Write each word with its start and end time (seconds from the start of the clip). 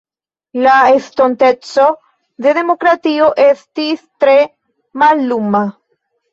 La 0.61 0.77
estonteco 0.93 1.85
de 2.47 2.55
demokratio 2.61 3.29
estis 3.47 4.05
tre 4.27 4.37
malluma. 5.07 5.67